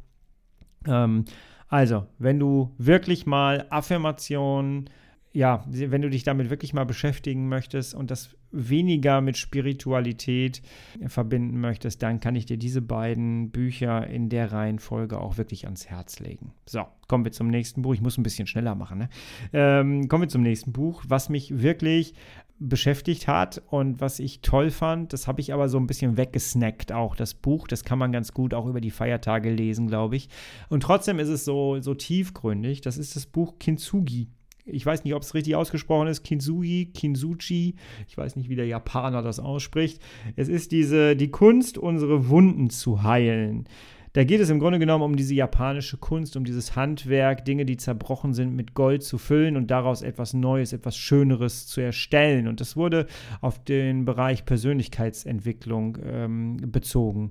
[0.87, 1.27] Ähm,
[1.69, 4.91] also, wenn du wirklich mal Affirmationen
[5.33, 10.61] ja, wenn du dich damit wirklich mal beschäftigen möchtest und das weniger mit Spiritualität
[11.07, 15.87] verbinden möchtest, dann kann ich dir diese beiden Bücher in der Reihenfolge auch wirklich ans
[15.87, 16.53] Herz legen.
[16.67, 17.95] So, kommen wir zum nächsten Buch.
[17.95, 18.99] Ich muss ein bisschen schneller machen.
[18.99, 19.09] Ne?
[19.53, 22.15] Ähm, kommen wir zum nächsten Buch, was mich wirklich
[22.59, 25.13] beschäftigt hat und was ich toll fand.
[25.13, 27.69] Das habe ich aber so ein bisschen weggesnackt, auch das Buch.
[27.69, 30.29] Das kann man ganz gut auch über die Feiertage lesen, glaube ich.
[30.69, 32.81] Und trotzdem ist es so, so tiefgründig.
[32.81, 34.29] Das ist das Buch Kintsugi
[34.65, 37.75] ich weiß nicht, ob es richtig ausgesprochen ist, Kinsugi, Kinsuchi,
[38.09, 40.01] ich weiß nicht, wie der Japaner das ausspricht.
[40.37, 43.67] Es ist diese, die Kunst, unsere Wunden zu heilen.
[44.13, 47.77] Da geht es im Grunde genommen um diese japanische Kunst, um dieses Handwerk, Dinge, die
[47.77, 52.49] zerbrochen sind, mit Gold zu füllen und daraus etwas Neues, etwas Schöneres zu erstellen.
[52.49, 53.07] Und das wurde
[53.41, 57.31] auf den Bereich Persönlichkeitsentwicklung ähm, bezogen.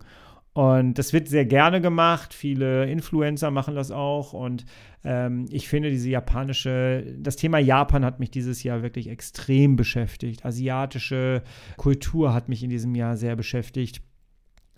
[0.53, 2.33] Und das wird sehr gerne gemacht.
[2.33, 4.33] Viele Influencer machen das auch.
[4.33, 4.65] Und
[5.03, 10.45] ähm, ich finde, diese japanische, das Thema Japan hat mich dieses Jahr wirklich extrem beschäftigt.
[10.45, 11.43] Asiatische
[11.77, 14.01] Kultur hat mich in diesem Jahr sehr beschäftigt.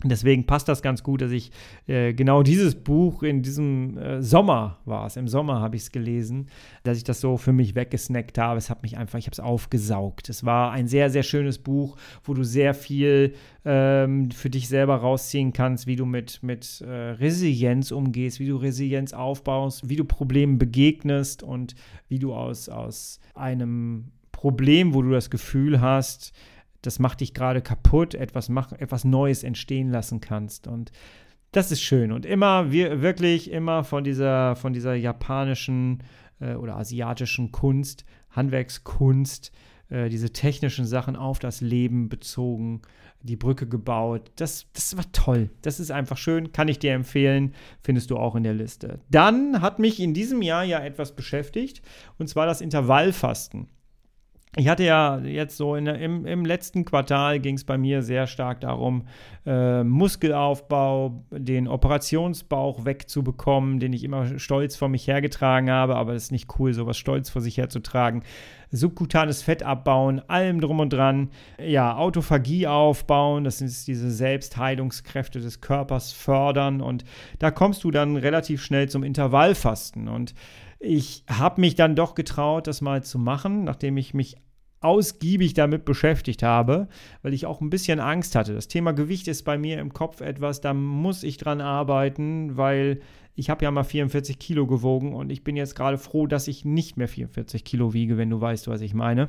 [0.04, 1.50] Deswegen passt das ganz gut, dass ich
[1.86, 5.92] äh, genau dieses Buch in diesem äh, Sommer war es, im Sommer habe ich es
[5.92, 6.48] gelesen,
[6.82, 8.58] dass ich das so für mich weggesnackt habe.
[8.58, 10.28] Es hat mich einfach, ich habe es aufgesaugt.
[10.28, 13.34] Es war ein sehr, sehr schönes Buch, wo du sehr viel
[13.64, 18.56] ähm, für dich selber rausziehen kannst, wie du mit, mit äh, Resilienz umgehst, wie du
[18.56, 21.74] Resilienz aufbaust, wie du Problemen begegnest und
[22.08, 26.32] wie du aus, aus einem Problem, wo du das Gefühl hast,
[26.82, 30.66] das macht dich gerade kaputt, etwas, mach, etwas Neues entstehen lassen kannst.
[30.66, 30.92] Und
[31.52, 32.12] das ist schön.
[32.12, 36.02] Und immer, wir, wirklich immer von dieser, von dieser japanischen
[36.40, 39.52] äh, oder asiatischen Kunst, Handwerkskunst,
[39.88, 42.82] äh, diese technischen Sachen auf das Leben bezogen,
[43.20, 44.30] die Brücke gebaut.
[44.36, 45.50] Das, das war toll.
[45.60, 46.52] Das ist einfach schön.
[46.52, 47.54] Kann ich dir empfehlen.
[47.82, 49.00] Findest du auch in der Liste.
[49.10, 51.82] Dann hat mich in diesem Jahr ja etwas beschäftigt,
[52.18, 53.68] und zwar das Intervallfasten.
[54.54, 58.26] Ich hatte ja jetzt so in, im, im letzten Quartal ging es bei mir sehr
[58.26, 59.06] stark darum,
[59.46, 66.24] äh, Muskelaufbau, den Operationsbauch wegzubekommen, den ich immer stolz vor mich hergetragen habe, aber es
[66.24, 68.24] ist nicht cool, sowas stolz vor sich herzutragen.
[68.70, 71.30] Subkutanes Fett abbauen, allem drum und dran.
[71.58, 77.04] Ja, Autophagie aufbauen, das sind diese Selbstheilungskräfte des Körpers fördern und
[77.38, 80.34] da kommst du dann relativ schnell zum Intervallfasten und
[80.82, 84.36] ich habe mich dann doch getraut, das mal zu machen, nachdem ich mich
[84.80, 86.88] ausgiebig damit beschäftigt habe,
[87.22, 88.52] weil ich auch ein bisschen Angst hatte.
[88.52, 93.00] Das Thema Gewicht ist bei mir im Kopf etwas, da muss ich dran arbeiten, weil
[93.36, 96.64] ich habe ja mal 44 Kilo gewogen und ich bin jetzt gerade froh, dass ich
[96.64, 99.28] nicht mehr 44 Kilo wiege, wenn du weißt, was ich meine.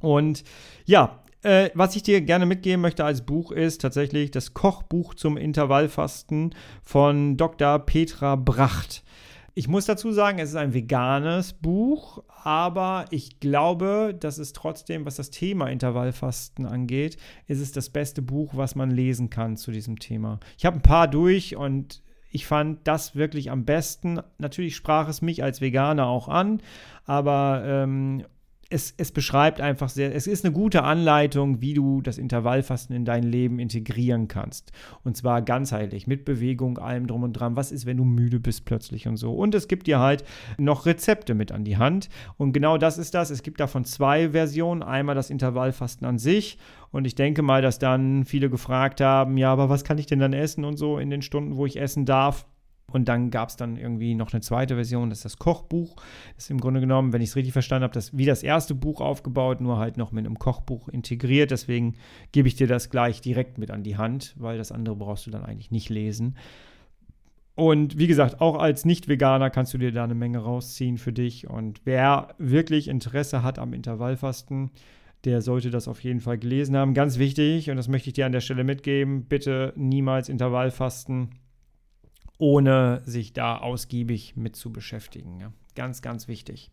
[0.00, 0.42] Und
[0.84, 5.36] ja, äh, was ich dir gerne mitgeben möchte als Buch ist tatsächlich das Kochbuch zum
[5.36, 7.78] Intervallfasten von Dr.
[7.78, 9.04] Petra Bracht.
[9.58, 15.06] Ich muss dazu sagen, es ist ein veganes Buch, aber ich glaube, dass es trotzdem,
[15.06, 17.16] was das Thema Intervallfasten angeht,
[17.46, 20.40] ist es das beste Buch, was man lesen kann zu diesem Thema.
[20.58, 24.20] Ich habe ein paar durch und ich fand das wirklich am besten.
[24.36, 26.60] Natürlich sprach es mich als Veganer auch an,
[27.06, 28.26] aber ähm,
[28.68, 33.04] es, es beschreibt einfach sehr, es ist eine gute Anleitung, wie du das Intervallfasten in
[33.04, 34.72] dein Leben integrieren kannst.
[35.04, 37.54] Und zwar ganzheitlich, mit Bewegung, allem drum und dran.
[37.54, 39.32] Was ist, wenn du müde bist plötzlich und so.
[39.32, 40.24] Und es gibt dir halt
[40.58, 42.08] noch Rezepte mit an die Hand.
[42.38, 43.30] Und genau das ist das.
[43.30, 44.82] Es gibt davon zwei Versionen.
[44.82, 46.58] Einmal das Intervallfasten an sich.
[46.90, 50.18] Und ich denke mal, dass dann viele gefragt haben, ja, aber was kann ich denn
[50.18, 52.46] dann essen und so in den Stunden, wo ich essen darf.
[52.92, 55.96] Und dann gab es dann irgendwie noch eine zweite Version, das ist das Kochbuch.
[56.36, 58.74] Das ist im Grunde genommen, wenn ich es richtig verstanden habe, das wie das erste
[58.74, 61.50] Buch aufgebaut, nur halt noch mit einem Kochbuch integriert.
[61.50, 61.96] Deswegen
[62.30, 65.30] gebe ich dir das gleich direkt mit an die Hand, weil das andere brauchst du
[65.30, 66.36] dann eigentlich nicht lesen.
[67.56, 71.48] Und wie gesagt, auch als Nicht-Veganer kannst du dir da eine Menge rausziehen für dich.
[71.48, 74.70] Und wer wirklich Interesse hat am Intervallfasten,
[75.24, 76.94] der sollte das auf jeden Fall gelesen haben.
[76.94, 81.30] Ganz wichtig, und das möchte ich dir an der Stelle mitgeben, bitte niemals Intervallfasten
[82.38, 85.40] ohne sich da ausgiebig mit zu beschäftigen.
[85.40, 85.52] Ja.
[85.74, 86.70] Ganz, ganz wichtig.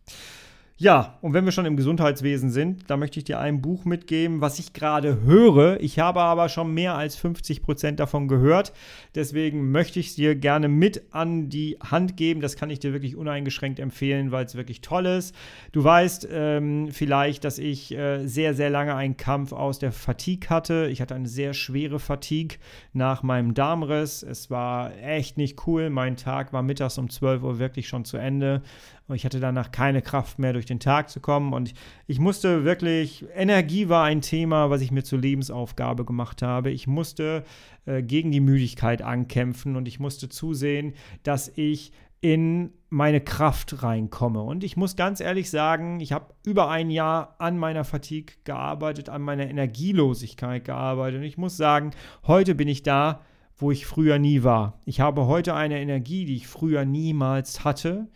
[0.78, 4.42] Ja, und wenn wir schon im Gesundheitswesen sind, da möchte ich dir ein Buch mitgeben,
[4.42, 5.80] was ich gerade höre.
[5.82, 8.74] Ich habe aber schon mehr als 50 Prozent davon gehört.
[9.14, 12.42] Deswegen möchte ich es dir gerne mit an die Hand geben.
[12.42, 15.36] Das kann ich dir wirklich uneingeschränkt empfehlen, weil es wirklich toll ist.
[15.74, 20.50] Du weißt ähm, vielleicht, dass ich äh, sehr, sehr lange einen Kampf aus der Fatigue
[20.50, 20.88] hatte.
[20.92, 22.58] Ich hatte eine sehr schwere Fatigue
[22.94, 24.24] nach meinem Darmriss.
[24.24, 25.92] Es war echt nicht cool.
[25.92, 28.64] Mein Tag war mittags um 12 Uhr wirklich schon zu Ende.
[29.08, 31.54] Und ich hatte danach keine Kraft mehr, durch den Tag zu kommen.
[31.54, 31.74] Und
[32.08, 36.72] ich musste wirklich, Energie war ein Thema, was ich mir zur Lebensaufgabe gemacht habe.
[36.72, 37.44] Ich musste
[37.86, 44.42] äh, gegen die Müdigkeit ankämpfen und ich musste zusehen, dass ich in meine Kraft reinkomme.
[44.42, 49.10] Und ich muss ganz ehrlich sagen, ich habe über ein Jahr an meiner Fatigue gearbeitet,
[49.10, 51.20] an meiner Energielosigkeit gearbeitet.
[51.20, 51.92] Und ich muss sagen,
[52.26, 53.20] heute bin ich da,
[53.58, 54.80] wo ich früher nie war.
[54.86, 58.08] Ich habe heute eine Energie, die ich früher niemals hatte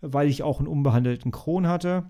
[0.00, 2.04] weil ich auch einen unbehandelten Kron hatte.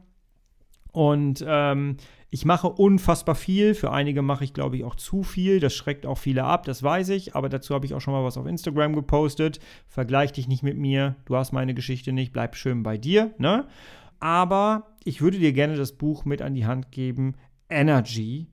[0.93, 1.97] Und ähm,
[2.31, 3.75] ich mache unfassbar viel.
[3.75, 5.61] Für einige mache ich, glaube ich, auch zu viel.
[5.61, 7.35] Das schreckt auch viele ab, das weiß ich.
[7.35, 9.61] Aber dazu habe ich auch schon mal was auf Instagram gepostet.
[9.89, 11.17] Vergleich dich nicht mit mir.
[11.25, 12.33] Du hast meine Geschichte nicht.
[12.33, 13.35] Bleib schön bei dir.
[13.39, 13.67] Ne?
[14.19, 17.35] Aber ich würde dir gerne das Buch mit an die Hand geben.
[17.69, 18.49] Energy.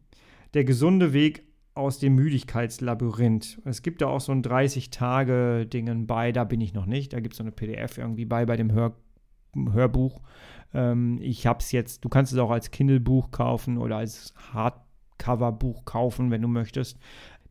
[0.54, 3.62] Der gesunde Weg aus dem Müdigkeitslabyrinth.
[3.64, 7.14] Es gibt da auch so ein 30-Tage-Dingen bei, da bin ich noch nicht.
[7.14, 8.96] Da gibt es so eine PDF irgendwie bei, bei dem Hör
[9.74, 10.22] Hörbuch.
[10.74, 15.86] Ähm, ich habe es jetzt, du kannst es auch als Kindle-Buch kaufen oder als Hardcover-Buch
[15.86, 16.98] kaufen, wenn du möchtest.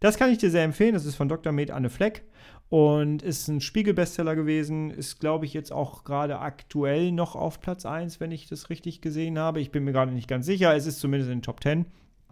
[0.01, 0.95] Das kann ich dir sehr empfehlen.
[0.95, 1.53] Das ist von Dr.
[1.53, 2.23] Med Anne Fleck
[2.69, 4.91] und ist ein Spiegel-Bestseller gewesen.
[4.91, 9.01] Ist, glaube ich, jetzt auch gerade aktuell noch auf Platz 1, wenn ich das richtig
[9.01, 9.61] gesehen habe.
[9.61, 10.75] Ich bin mir gerade nicht ganz sicher.
[10.75, 11.87] Es ist zumindest in den Top 10.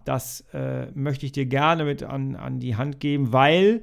[0.04, 3.82] Das äh, möchte ich dir gerne mit an, an die Hand geben, weil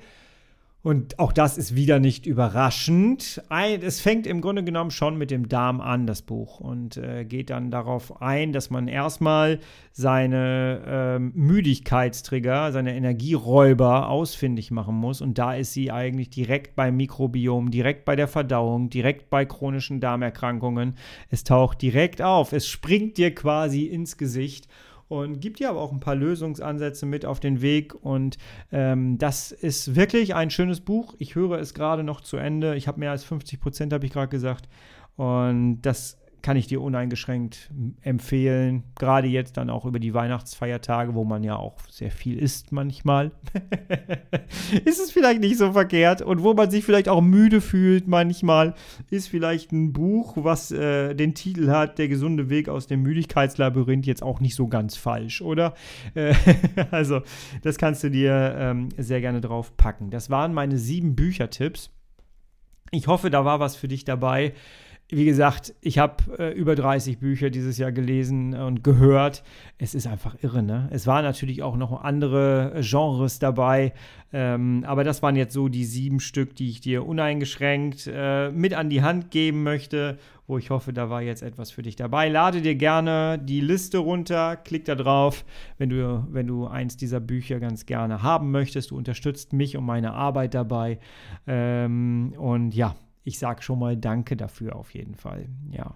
[0.83, 3.43] und auch das ist wieder nicht überraschend.
[3.49, 7.51] es fängt im Grunde genommen schon mit dem Darm an, das Buch, und äh, geht
[7.51, 9.59] dann darauf ein, dass man erstmal
[9.91, 15.21] seine ähm, Müdigkeitstrigger, seine Energieräuber ausfindig machen muss.
[15.21, 19.99] Und da ist sie eigentlich direkt beim Mikrobiom, direkt bei der Verdauung, direkt bei chronischen
[19.99, 20.95] Darmerkrankungen.
[21.29, 22.53] Es taucht direkt auf.
[22.53, 24.67] Es springt dir quasi ins Gesicht
[25.11, 27.93] und gibt dir aber auch ein paar Lösungsansätze mit auf den Weg.
[28.01, 28.37] Und
[28.71, 31.15] ähm, das ist wirklich ein schönes Buch.
[31.19, 32.77] Ich höre es gerade noch zu Ende.
[32.77, 34.69] Ich habe mehr als 50 Prozent, habe ich gerade gesagt.
[35.17, 37.69] Und das kann ich dir uneingeschränkt
[38.01, 38.83] empfehlen.
[38.97, 43.31] Gerade jetzt dann auch über die Weihnachtsfeiertage, wo man ja auch sehr viel isst manchmal.
[44.85, 46.21] ist es vielleicht nicht so verkehrt.
[46.21, 48.73] Und wo man sich vielleicht auch müde fühlt manchmal,
[49.09, 54.05] ist vielleicht ein Buch, was äh, den Titel hat, Der gesunde Weg aus dem Müdigkeitslabyrinth,
[54.05, 55.75] jetzt auch nicht so ganz falsch, oder?
[56.15, 56.33] Äh,
[56.91, 57.21] also,
[57.61, 60.09] das kannst du dir ähm, sehr gerne drauf packen.
[60.09, 61.91] Das waren meine sieben Büchertipps.
[62.91, 64.53] Ich hoffe, da war was für dich dabei
[65.11, 69.43] wie gesagt, ich habe äh, über 30 Bücher dieses Jahr gelesen und gehört.
[69.77, 70.87] Es ist einfach irre, ne?
[70.91, 73.93] Es waren natürlich auch noch andere Genres dabei,
[74.31, 78.73] ähm, aber das waren jetzt so die sieben Stück, die ich dir uneingeschränkt äh, mit
[78.73, 82.29] an die Hand geben möchte, wo ich hoffe, da war jetzt etwas für dich dabei.
[82.29, 85.43] Lade dir gerne die Liste runter, klick da drauf,
[85.77, 88.91] wenn du, wenn du eins dieser Bücher ganz gerne haben möchtest.
[88.91, 90.99] Du unterstützt mich und meine Arbeit dabei.
[91.47, 95.47] Ähm, und ja, ich sage schon mal Danke dafür auf jeden Fall.
[95.71, 95.95] Ja.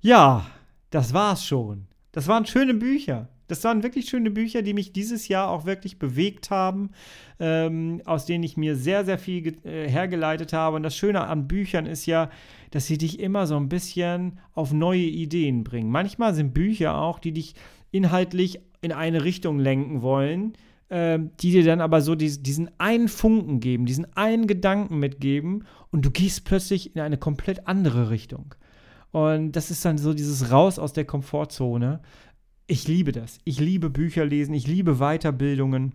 [0.00, 0.46] Ja,
[0.90, 1.86] das war's schon.
[2.12, 3.28] Das waren schöne Bücher.
[3.48, 6.90] Das waren wirklich schöne Bücher, die mich dieses Jahr auch wirklich bewegt haben,
[7.38, 10.76] ähm, aus denen ich mir sehr, sehr viel äh, hergeleitet habe.
[10.76, 12.30] Und das Schöne an Büchern ist ja,
[12.70, 15.90] dass sie dich immer so ein bisschen auf neue Ideen bringen.
[15.90, 17.54] Manchmal sind Bücher auch, die dich
[17.90, 20.54] inhaltlich in eine Richtung lenken wollen,
[20.92, 25.64] äh, die dir dann aber so dies, diesen einen Funken geben, diesen einen Gedanken mitgeben
[25.90, 28.54] und du gehst plötzlich in eine komplett andere Richtung.
[29.10, 32.00] Und das ist dann so dieses Raus aus der Komfortzone.
[32.66, 33.38] Ich liebe das.
[33.44, 35.94] Ich liebe Bücher lesen, ich liebe Weiterbildungen.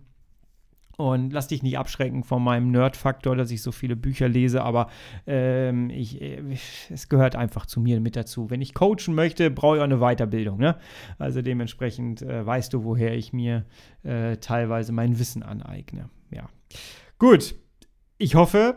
[0.98, 4.88] Und lass dich nicht abschrecken von meinem Nerd-Faktor, dass ich so viele Bücher lese, aber
[5.28, 6.42] ähm, ich, äh,
[6.90, 8.50] es gehört einfach zu mir mit dazu.
[8.50, 10.58] Wenn ich coachen möchte, brauche ich auch eine Weiterbildung.
[10.58, 10.76] Ne?
[11.16, 13.64] Also dementsprechend äh, weißt du, woher ich mir
[14.02, 16.10] äh, teilweise mein Wissen aneigne.
[16.32, 16.48] Ja.
[17.20, 17.54] Gut.
[18.16, 18.76] Ich hoffe,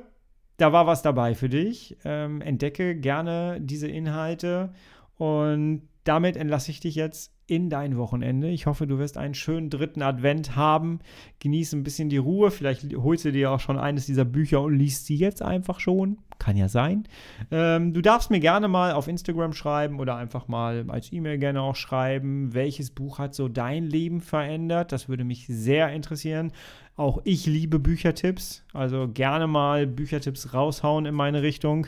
[0.58, 1.98] da war was dabei für dich.
[2.06, 4.74] Ähm, entdecke gerne diese Inhalte
[5.18, 8.48] und damit entlasse ich dich jetzt in dein Wochenende.
[8.48, 11.00] Ich hoffe, du wirst einen schönen dritten Advent haben.
[11.40, 12.50] Genieße ein bisschen die Ruhe.
[12.50, 16.18] Vielleicht holst du dir auch schon eines dieser Bücher und liest sie jetzt einfach schon.
[16.40, 17.04] Kann ja sein.
[17.52, 21.62] Ähm, du darfst mir gerne mal auf Instagram schreiben oder einfach mal als E-Mail gerne
[21.62, 24.94] auch schreiben, welches Buch hat so dein Leben verändert.
[24.94, 26.54] Das würde mich sehr interessieren.
[26.96, 28.64] Auch ich liebe Büchertipps.
[28.72, 31.88] Also gerne mal Büchertipps raushauen in meine Richtung.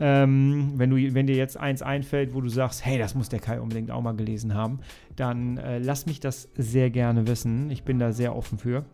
[0.00, 3.38] Ähm, wenn, du, wenn dir jetzt eins einfällt, wo du sagst, hey, das muss der
[3.38, 4.80] Kai unbedingt auch mal gelesen haben,
[5.14, 7.70] dann äh, lass mich das sehr gerne wissen.
[7.70, 8.84] Ich bin da sehr offen für.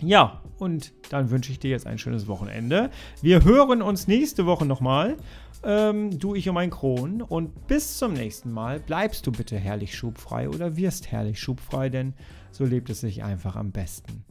[0.00, 2.90] Ja, und dann wünsche ich dir jetzt ein schönes Wochenende.
[3.20, 5.16] Wir hören uns nächste Woche nochmal.
[5.64, 7.22] Ähm, du, ich und mein Kron.
[7.22, 12.14] Und bis zum nächsten Mal bleibst du bitte herrlich schubfrei oder wirst herrlich schubfrei, denn
[12.50, 14.24] so lebt es sich einfach am besten.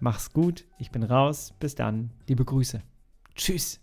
[0.00, 1.54] Mach's gut, ich bin raus.
[1.58, 2.10] Bis dann.
[2.26, 2.82] Liebe Grüße.
[3.34, 3.80] Tschüss.